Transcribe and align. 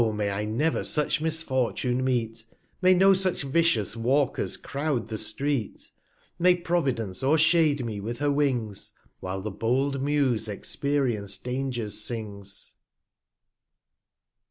may 0.11 0.31
I 0.31 0.45
never 0.45 0.83
such 0.83 1.21
Misfortune 1.21 2.03
meet, 2.03 2.43
May 2.81 2.95
no 2.95 3.13
such 3.13 3.43
vicious 3.43 3.95
Walkers 3.95 4.57
croud 4.57 5.09
the 5.09 5.17
Street, 5.19 5.75
80 5.75 5.85
May 6.39 6.55
Providence 6.55 7.21
o'er 7.21 7.37
shade 7.37 7.85
me 7.85 7.99
with 7.99 8.17
her 8.17 8.31
Wings, 8.31 8.93
While 9.19 9.41
the 9.43 9.51
bold 9.51 10.01
Muse 10.01 10.47
experienc'd 10.47 11.43
Dangers 11.43 12.01
sings. 12.03 12.77